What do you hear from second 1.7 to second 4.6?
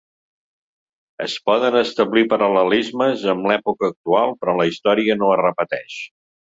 establir paral·lelismes amb l’època actual, però